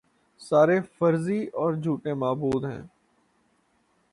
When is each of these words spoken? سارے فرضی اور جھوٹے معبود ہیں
سارے 0.41 0.77
فرضی 0.97 1.39
اور 1.53 1.73
جھوٹے 1.73 2.13
معبود 2.13 2.65
ہیں 2.65 2.81